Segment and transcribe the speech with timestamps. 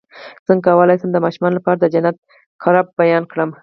[0.47, 2.25] څنګه کولی شم د ماشومانو لپاره د جنت د
[2.63, 3.49] قرب بیان کړم